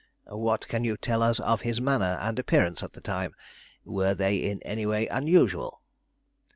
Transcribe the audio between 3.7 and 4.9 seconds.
Were they in any